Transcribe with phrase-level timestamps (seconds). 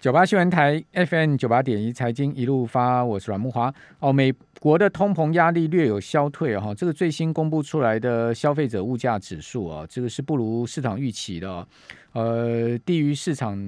[0.00, 3.74] 九八新闻台 FM 九八点一财经一路发，我是阮木华。
[3.98, 11.66] 哦，美国的通膨压力略有消退哈，这个最新公布出来的消费者物价指数啊，这个是不如市场预期的，
[12.12, 13.58] 呃，低于市场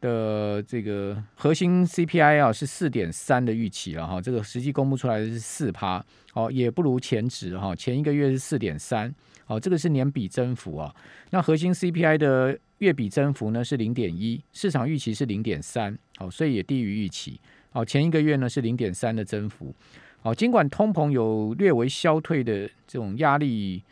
[0.00, 9.14] 的这个核心 CPI 啊是四点三的预期了哈，这个实际公布出来的是四趴，哦，也不如前值哈，前一个月是四点三，
[9.46, 10.94] 哦，这个是年比增幅啊，
[11.30, 12.58] 那核心 CPI 的。
[12.80, 17.38] 月比增幅呢是零点一，市场预期是零点三，好，所以也低于预期。
[17.72, 19.74] 好，前一个月呢是零点三的增幅。
[20.22, 23.82] 好，尽管通膨有略微消退的这种压力，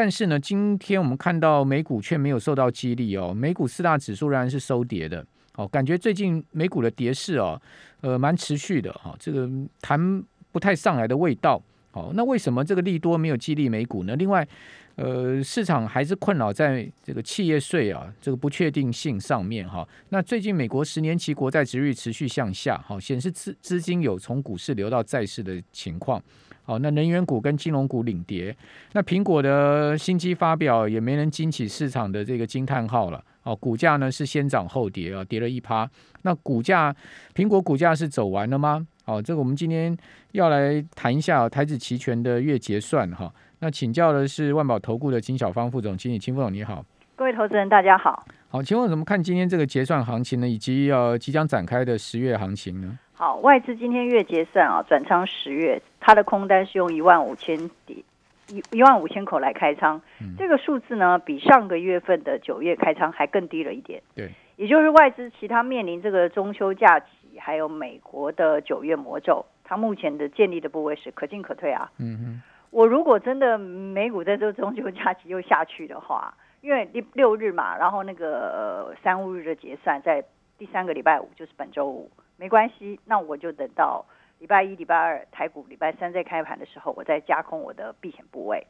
[0.00, 3.34] 但是呢，今天我们看到美股却没有受到激励哦。
[3.34, 5.26] 美股四大指数仍然是收跌的。
[5.56, 7.60] 哦，感觉最近美股的跌势哦，
[8.00, 9.50] 呃，蛮持续的哈，这个
[9.82, 11.60] 谈不太上来的味道。
[11.90, 14.14] 好，那为什么这个利多没有激励美股呢？
[14.14, 14.46] 另外。
[14.94, 19.88] 呃，市场还是困扰在这个企业税啊这个不确定性上面哈。
[20.08, 26.20] 那最近美国十年期国债值率持续向下，好显示资资金有从股市流到债市的情况。
[26.68, 28.54] 好，那能源股跟金融股领跌。
[28.92, 33.24] 那苹果的新机发表也没能惊起市场的这个惊叹号了。
[33.44, 35.88] 哦，股价呢是先涨后跌啊，跌了一趴。
[36.24, 36.94] 那股价
[37.34, 38.86] 苹果股价是走完了吗？
[39.06, 39.96] 哦，这个我们今天
[40.32, 43.32] 要来谈一下台子期权的月结算哈。
[43.60, 46.84] 那请教的是万宝投顾的金小芳副总经理，金副总你好，
[47.16, 48.26] 各位投资人大家好。
[48.50, 50.46] 好，请问怎么看今天这个结算行情呢？
[50.46, 52.98] 以及呃即将展开的十月行情呢？
[53.18, 58.04] 好，外资今天月结算啊，转仓十月，它的空单是用一万五千底
[58.46, 60.00] 一一万五千口来开仓，
[60.38, 64.00] 这个数字呢，比上个月份的九月开仓还更低了一点。
[64.14, 71.90] 对，也就是外资其他面临这个中秋假期，还有美国的九月魔咒，它目前的建立的部位是可进可退啊。
[71.98, 72.42] 嗯哼。
[72.70, 80.22] 我如果真的美股在这中秋假期又下去的话，因为六六日嘛，然后那个三五日的结算在
[80.56, 82.08] 第三个礼拜五，就是本周五，
[82.38, 84.06] 没关系，那我就等到
[84.38, 88.64] 礼拜一、礼拜二台股礼拜三再开盘的时候，我再加空我的避险部位。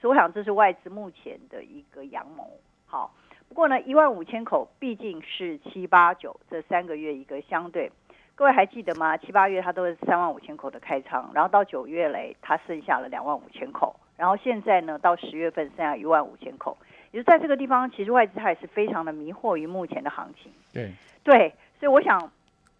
[0.00, 2.50] 所以我想这是外资目前的一个阳谋。
[2.86, 3.14] 好，
[3.48, 7.90] 不过呢，一万五千口毕竟是七八九这三个月一个相对。
[8.36, 9.16] 各位还记得吗？
[9.16, 16.76] 七八月它都是三万五千口的开仓，然后到九月嘞，它剩下了两万五千口，然后现在呢，到十月份剩下一万五千口，
[17.12, 20.52] 也就在这个地方，其实外资它也是非常的迷惑于目前的行情。
[20.72, 20.90] 对
[21.22, 22.30] 对，所以我想，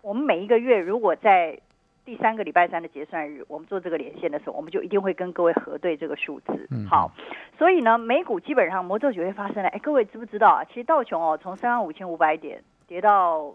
[0.05, 1.59] 我们每一个月如果在
[2.05, 6.69] 第三个礼拜三的结算日，我们做这个连线的时候，我们就一定会跟各位核对这个数字。
[6.71, 7.11] 嗯，好，
[7.59, 9.69] 所以呢，美股基本上魔咒九月发生了。
[9.71, 10.65] 哎，各位知不知道啊？
[10.65, 13.55] 其实道琼哦，从三万五千五百点跌到。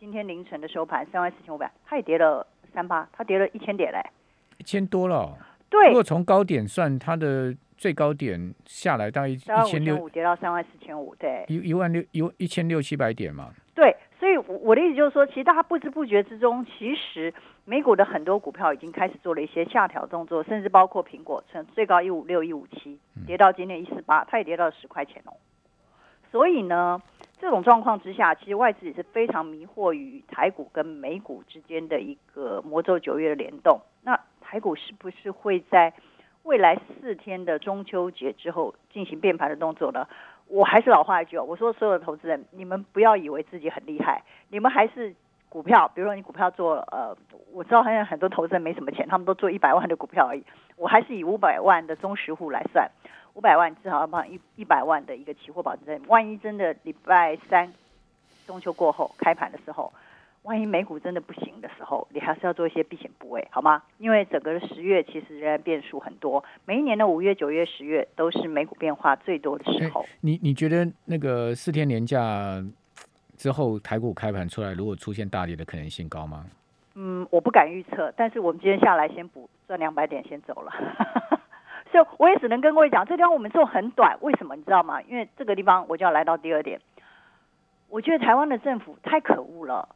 [0.00, 3.98] 今天凌晨的收盘三万四千五百，它也跌了三八，它跌了一千点嘞，
[4.58, 5.36] 一千多了。
[5.68, 13.50] 对，如果从高点算，它的最高点下来大概一千六，跌到三万四千五，对，一一万六一一千六七百点嘛。
[13.74, 13.92] 对，
[14.48, 17.32] 我的意思就是说，其实大家不知不觉之中，其实
[17.64, 25.32] 美股的很多股票已经开始做了一些下调动作，甚至包括苹果从最高一五六一五七跌到今天一四八，它也跌到十块钱哦。
[26.32, 27.00] 所以呢。
[27.40, 33.80] 这种状况之下，其实外资也是非常迷惑于台股跟美股之间的一个魔咒九月的联动。
[34.02, 35.94] 那台股是不是会在
[36.42, 40.06] 未来四天的中秋节之后进行变盘的动作呢？
[40.46, 45.14] 我还是老话一句哦，我说所有的投资人，你们不要以为自己很厉害，你们还是
[45.50, 47.14] 股票，比如说你股票做呃，
[47.52, 50.42] 我知道好像很多投资人没什么钱，他们都做一百万的股票而已。
[50.76, 52.90] 我还是以五百万的中实户来算。
[53.34, 57.72] 五百万至少要放一一百万的一个期货保证金，万一真的礼拜三
[58.46, 59.92] 中秋过后开盘的时候，
[60.42, 63.82] 万一美股真的不行的时候，你还是要做一些避险部位，好吗？
[63.98, 70.06] 因为整个十月其实仍然变数很多，每一年的五月、九月、十月都是美股变化最多的时候。
[70.22, 72.64] 你你觉得那个四天年假
[73.36, 76.46] 之后台股开盘出来，如果出现大跌的可能性高吗？
[76.94, 80.72] 嗯，我不敢预测，但是我们今天下来先补赚两百点，先走了。
[81.92, 85.00] 所以我也只能跟各位讲，这地方我们做很短，为什么你知道吗？
[85.02, 86.80] 因为这个地方我就要来到第二点，
[87.88, 89.88] 我觉得台湾的政府太可恶了。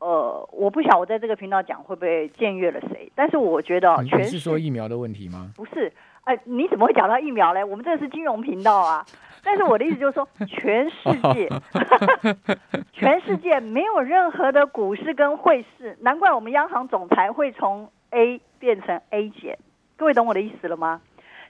[0.00, 5.52] 呃，我不晓我在这个频道讲会不会僭越了谁，但是我觉得全是说疫苗的问题吗？
[5.54, 5.92] 不是，
[6.24, 7.62] 哎，你怎么会讲到疫苗嘞？
[7.62, 9.04] 我们这是金融频道啊。
[9.44, 10.96] 但是我的意思就是说，全世
[11.34, 11.48] 界，
[12.92, 19.58] 全世界没有任何的股市跟汇市，难怪我们央行总裁会从 A 变成 A 减。
[19.96, 21.00] 各位懂我的意思了吗？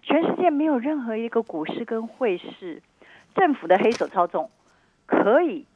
[0.02, 2.82] 全世界没有任何一个股市跟汇市，
[3.34, 4.50] 政府的黑手操纵
[5.06, 5.66] 可以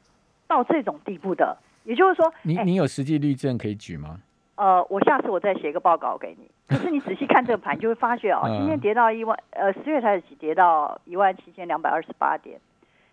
[0.47, 1.57] 到这种地步的。
[1.85, 4.19] 也就是说，你你有实际例证可以举吗？
[4.55, 6.49] 呃，我下次我再写一个报告给你。
[6.67, 12.59] 可是你仔细看这个盘，就会发觉哦，今天跌到一万，呃，十月台子期跌到一万七千两百二十八点，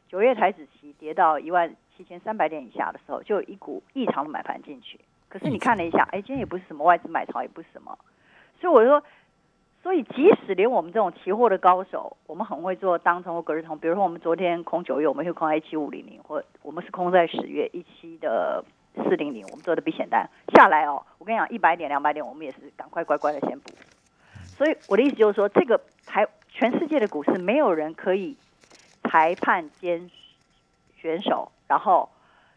[0.09, 4.99] 九月台子期跌到一万七千三百点以下的时候，就有一股异常的买盘进去。
[5.29, 7.99] 可是你看了一下，哎，今天也不是什么外资买超，也不是什么，
[8.61, 9.03] 所以我说，
[9.83, 13.77] 所以即使连我们这种期货的高手，我们很会做当冲或隔日冲。
[13.79, 18.65] 比如说我们昨天空九月，我们就空在一七五零零，或我们是空在十月一七的
[18.95, 21.03] 四零零，我们做的避险单下来哦。
[21.19, 23.71] 我跟你讲，一百点、两百点，我们也是赶快乖乖的先补。
[24.47, 28.37] 所以我的意思就是说，这个台全世界的股市没有人可以
[29.03, 30.11] 裁判兼
[30.97, 32.09] 选手，然后。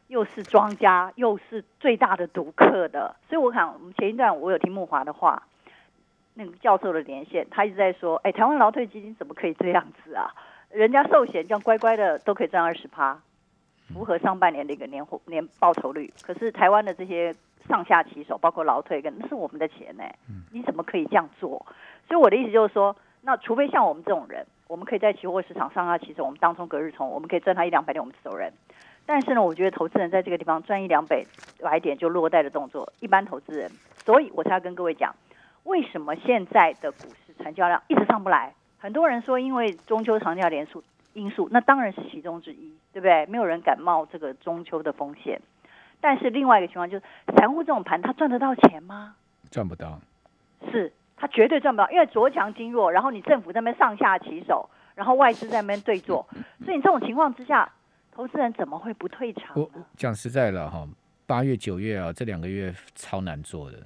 [0.07, 5.42] 又是庄家，又是最大的赌客的，所以我想我们前一段我有听木华的话，
[6.36, 10.30] 那个教授的连线，他一直在说，哎，台湾劳退基金怎么可以这样子啊？
[10.70, 13.18] 人家寿险这样乖乖的都可以赚二十趴，
[13.94, 16.14] 符合上半年的一个年年报酬率。
[16.22, 17.34] 可是台湾的这些
[17.68, 20.04] 上下棋手，包括劳退跟那是我们的钱呢，
[20.52, 21.66] 你怎么可以这样做？
[22.08, 28.52] 所以我的意思就是说，那除非像我们这种人，我们可以在期货市场上下棋手，我们当中隔日冲，我们可以赚他一两百点，我们走人。
[29.06, 31.24] 但是呢，我觉得投资人在这个地方赚一两百
[31.62, 33.72] 百点就落袋的动作，一般投资人，
[34.04, 35.16] 所以我才要跟各位讲，
[35.66, 38.54] 为什么现在的股市成交量一直上不来？
[38.80, 40.84] 很多人说因为中秋长假连数
[41.14, 43.26] 因素，那当然是其中之一，对不对？
[43.26, 45.40] 没有人敢冒这个中秋的风险。
[46.00, 47.04] 但是另外一个情况就是，
[47.38, 49.16] 散户这种盘他赚得到钱吗？
[49.52, 50.00] 赚不到，
[50.72, 56.28] 是他绝对赚不到，因为着强经弱，然后你政府在那边上下其手，然后外资在那边对坐，
[56.64, 57.72] 所以你这种情况之下。
[58.12, 59.60] 投资人怎么会不退场？
[59.60, 60.88] 我讲实在了哈，
[61.28, 63.78] 八月九月啊，这两个月超难做的。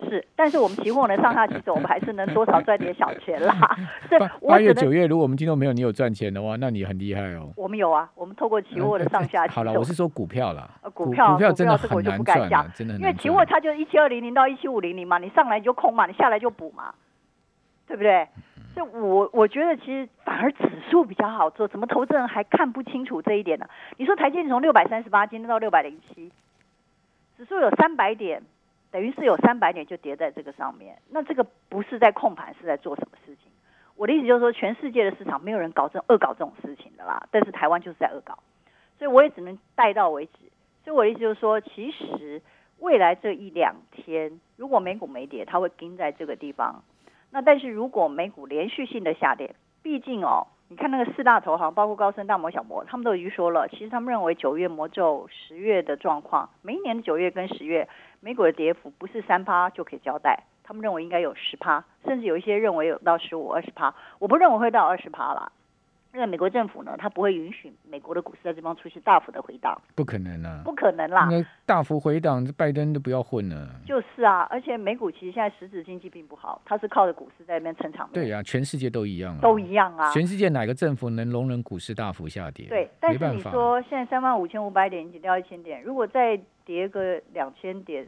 [0.00, 3.54] 是，但是我们期货能上下起走，我们还是能多少赚点小钱啦。
[4.18, 7.52] 八八月九月，如果我们今天没有你有赚钱的话，那你很厉害哦。
[7.56, 10.68] 我们有啊，我们透过期货的上下好了，我是说股票啦。
[10.92, 12.94] 股票股票真的很难赚，真的。
[12.94, 16.92] 因为期货它就一七二零零到一七五零零嘛，你上来你就空嘛，你下来就补嘛，
[17.86, 18.26] 对不对？
[18.74, 23.66] 就我我觉得其实反而指数比较好做，怎么投资人还看不清楚这一点呢？
[23.98, 26.32] 你说台积电从六百三十八今天到六百零七，
[27.36, 28.42] 指数有三百点，
[28.92, 30.96] 等于是有三百点就跌在这个上面。
[31.10, 33.50] 那这个不是在控盘，是在做什么事情？
[33.96, 38.38] 我的意思就是说，全世界的市场没有人搞这恶搞这种事情的啦，但是台湾就是在恶搞，
[38.98, 40.32] 所以我也只能带到为止。
[40.84, 42.42] 所以我的意思就是说，其实
[42.80, 46.82] 未来这一两天，如果美股没跌，它会盯在这个地方。
[47.30, 57.86] 那但是如果美股连续性的下跌，毕竟哦，你看那个四大投行，包括高盛、大摩、小摩，他们都已经说了，其实他们认为九月魔咒，十月的状况，每一年的九月跟十月，
[58.20, 65.52] 美股的跌幅不是三趴就可以交代，他们认为应该有十趴，甚至有一些认为有到十五、二十趴，我不认为会到二十趴了。
[66.14, 71.26] 因为美国政府呢，它不会允许美国的股市在这方出现大幅的回档，不可能啊，不可能啦。
[71.30, 73.80] 那大幅回档，拜登都不要混了。
[73.86, 78.12] 就是啊，而且美股其实现在实质经济并不好，它是靠着股市在那边撑场面。
[78.12, 80.12] 对呀，全世界都一样啊，都一样啊。
[80.12, 82.66] 全世界哪个政府能容忍股市大幅下跌？
[82.68, 88.06] 对，但是你说现在三万五千五百点已经掉一千点，如果再跌个两千点，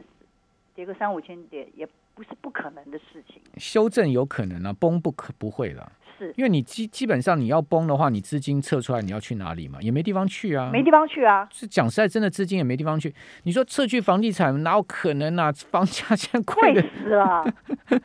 [0.75, 3.41] 跌个三五千点，也不是不可能的事情。
[3.57, 5.91] 修正有可能啊，崩不可不会了。
[6.17, 9.79] 是，因为你基基本上你要崩的话，你资金撤出来，你要去哪里嘛？
[9.81, 11.47] 也没地方去啊，没地方去啊。
[11.51, 13.13] 是讲实在，真的资金也没地方去。
[13.43, 15.51] 你说撤去房地产，哪有可能啊？
[15.71, 17.45] 房价现在贵的死了。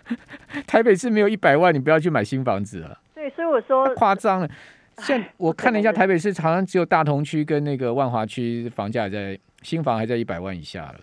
[0.66, 2.98] 台北市没有一百万，你不要去买新房子了。
[3.14, 4.50] 对，所以我说夸张了。
[4.98, 11.00] 现我看了一下，台北市好像只有大同区跟那个万华区房价在新房还在一百万以下了，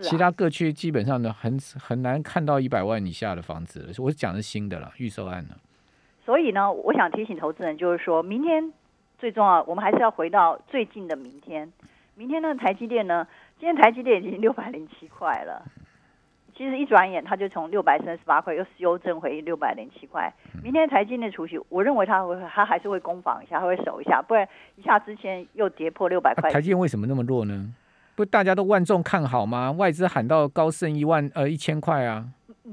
[0.00, 3.92] 其他各区基本上呢很很难看到一百万以下的房子了。
[3.98, 5.56] 我是讲的新的了，预售案了。
[6.26, 8.72] 所以呢，我想提醒投资人，就是说明天
[9.16, 11.72] 最重要，我们还是要回到最近的明天。
[12.16, 13.24] 明天呢，台积电呢，
[13.60, 15.62] 今天台积电已经六百零七块了。
[16.56, 20.32] 其实一转眼，它就从六百三十八块又修正回六百零七块。
[20.64, 26.50] 明天台积电储蓄，我认为它会，它还是会攻防一下，它会守一下，不然一下之前又跌破六百块。
[26.50, 27.72] 台积电为什么那么弱呢？
[28.16, 29.70] 不，大家都万众看好吗？
[29.70, 32.26] 外资喊到高盛一万呃一千块啊。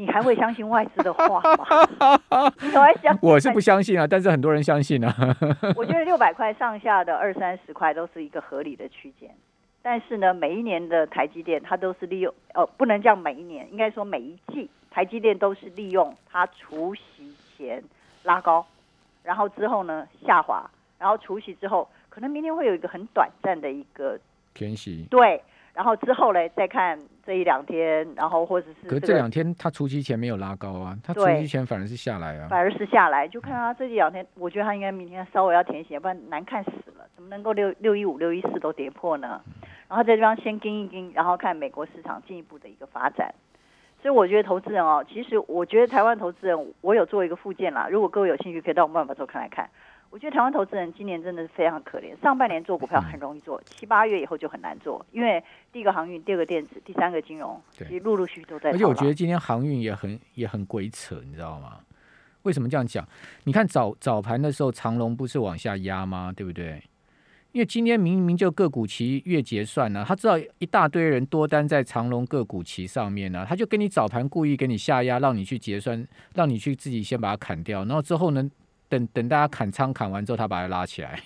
[0.03, 2.51] 你还会相信外资的话吗？
[2.61, 3.17] 你还相？
[3.21, 5.15] 我是不相信啊，但是很多人相信啊。
[5.77, 9.33] 我觉得六百块上下的二三十块都是一个合理的区间，
[9.81, 17.81] 但是呢，每一年的台积电它都是利用，呃，不能叫每一年，应该说每一季台积电都是利用它除夕前
[18.23, 18.65] 拉高，
[19.23, 20.69] 然后之后呢下滑，
[20.99, 24.19] 然后除夕之后可能明天会有一个很短暂的一个
[24.51, 25.41] 偏息，对。
[25.73, 28.87] 然后之后嘞，再看这一两天，然后或者是。
[28.87, 32.47] 可这两天它除夕前没有拉高啊，它除夕前反而是下来啊。
[32.47, 37.07] 反而是下来，就看它这两天，我觉得它应该明天稍微要填写，不然难看死了。
[37.15, 39.41] 怎么能够六六一五、六一四都跌破呢？
[39.87, 43.33] 然后在这方先盯一盯，然后看美国市场进一步的一个发展。
[44.01, 47.87] 所以我觉得投资人哦，其实我觉得台湾投资人，我有做一个附件啦。
[47.89, 49.69] 如果各位有兴趣，可以到我们办法做看来看。
[50.13, 58.69] 我觉得台湾投资人今年真的是非常可怜，上半年做股票很容易做，七八月以后就很难做，因为第一个航运，第二个电子，第三个金融，对其实陆陆续续都在。
[58.69, 61.79] 而且我觉得今天航运也很也很鬼扯，你知道吗？
[62.43, 63.03] 为什么这样讲？
[63.45, 66.31] 你看早早盘的时候，长龙不是往下压吗？
[66.31, 66.83] 对不对？
[67.51, 78.47] 因为今天明明就个股期月结算呢、他知道一大堆人多单在长隆个股期上面呢、他就跟你早盘故意给你下压，让你去结算，让你去自己先把它砍掉，然后之后呢，
[78.93, 81.19] 等等大家砍仓砍完之后，他把它拉起来。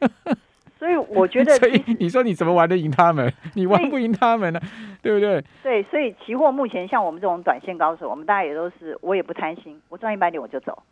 [0.78, 3.32] 所以我觉得 所以你说你怎么玩得赢他们？
[3.54, 4.60] 你玩不赢他们呢、
[5.02, 5.42] 对不对？
[5.62, 10.82] 对，所以期货目前像我们这种短线高手，我们大家也都是，我也不贪心，我赚一百点我就走。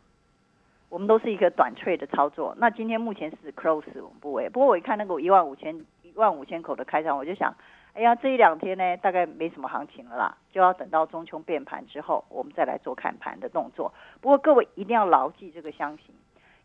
[0.89, 2.55] 我们都是一个短脆的操作。
[2.59, 7.55] 那今天目前是 close 我们部位，不过我一看那个一万五千一万五千口的开仓，我就想，
[7.97, 13.91] 哎呀，这一两天呢，大概没什么行情了啦，就要等到中秋变盘之后，我们再来做看盘的动作。
[14.21, 16.15] 不过各位一定要牢记这个箱型，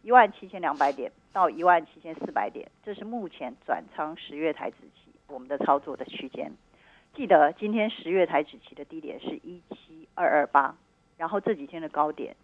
[0.01, 6.51] 一万七千两百点到一万七千四百点，这是目前转仓十月台子期我们的操作的区间。
[7.15, 10.75] 记得今天十月台指期的低点是一七二二八，
[11.15, 12.35] 然后这几天的高点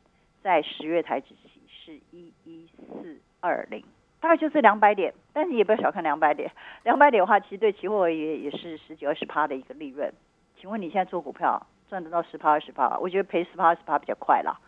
[0.41, 3.83] 在十月台指期是一一四二零，
[4.19, 5.13] 大概就是两百点。
[5.33, 6.51] 但是也不要小看两百点，
[6.83, 10.11] 两百点的话，其实对期货也也是十几二十趴的一个利润。
[10.59, 12.97] 请问你现在做股票赚得到十趴二十趴？
[12.97, 14.57] 我觉得赔十趴二十趴比较快啦。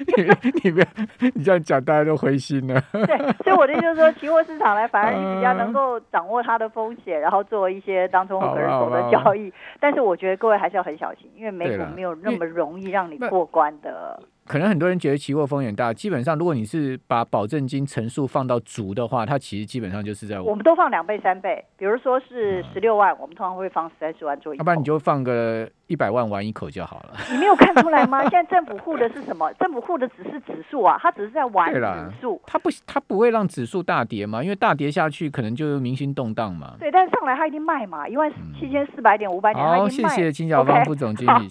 [0.00, 0.24] 你
[0.64, 0.86] 你不要
[1.34, 2.80] 你这样讲，大家都灰心了。
[2.92, 9.52] 对，所以我的意思就是说，期货市场呢，反而你比较嗯能够掌握它的风险，然后做一些当中可人手的交易。
[9.78, 14.22] 但是我觉得各位还是要很小心，因为美股没有那因么容易让你那过关的。
[14.50, 24.60] 可能很多人觉得期货风险大，基本上如果你是把保证金乘数放到足的话，它其实基本上就是在，我们都放两倍、三倍，比如说是十六万，我们通常会放三十万做一口。
[24.62, 27.10] 要不然你就放个一百万玩一口就好了。
[27.30, 28.22] 你没有看出来吗？
[28.28, 29.52] 现在政府护的是什么？
[29.52, 31.80] 政府护的只是指数啊，它只是在玩指
[32.20, 32.42] 数。
[32.44, 36.74] 它不，它不会让指数大跌嘛，因为大跌下去可能就民心动荡嘛。
[36.80, 38.28] 对，但是上来它一定卖嘛，一万
[38.58, 40.08] 七千四百点、五百点，它好，一定卖。
[40.08, 41.48] 谢谢金小芳副总经好理。